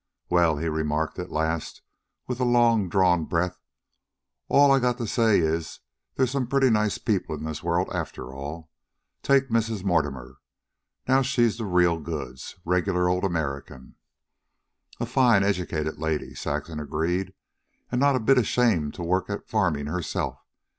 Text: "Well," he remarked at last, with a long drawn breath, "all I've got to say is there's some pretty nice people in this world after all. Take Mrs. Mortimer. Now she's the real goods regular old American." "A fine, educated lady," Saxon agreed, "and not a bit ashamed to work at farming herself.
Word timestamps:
"Well," 0.31 0.57
he 0.57 0.67
remarked 0.67 1.19
at 1.19 1.29
last, 1.31 1.83
with 2.25 2.39
a 2.39 2.43
long 2.43 2.89
drawn 2.89 3.25
breath, 3.25 3.59
"all 4.47 4.71
I've 4.71 4.81
got 4.81 4.97
to 4.97 5.05
say 5.05 5.39
is 5.41 5.79
there's 6.15 6.31
some 6.31 6.47
pretty 6.47 6.71
nice 6.71 6.97
people 6.97 7.35
in 7.35 7.43
this 7.43 7.61
world 7.61 7.87
after 7.93 8.33
all. 8.33 8.71
Take 9.21 9.49
Mrs. 9.51 9.83
Mortimer. 9.83 10.39
Now 11.07 11.21
she's 11.21 11.59
the 11.59 11.65
real 11.65 11.99
goods 11.99 12.55
regular 12.65 13.07
old 13.07 13.23
American." 13.23 13.93
"A 14.99 15.05
fine, 15.05 15.43
educated 15.43 15.99
lady," 15.99 16.33
Saxon 16.33 16.79
agreed, 16.79 17.35
"and 17.91 18.01
not 18.01 18.15
a 18.15 18.19
bit 18.19 18.39
ashamed 18.39 18.95
to 18.95 19.03
work 19.03 19.29
at 19.29 19.47
farming 19.47 19.85
herself. 19.85 20.43